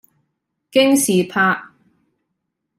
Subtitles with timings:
[0.71, 1.55] 京士柏